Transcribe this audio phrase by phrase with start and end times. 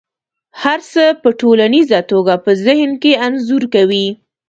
[0.61, 4.07] هر څه په ټوليزه توګه په ذهن کې انځور کوي.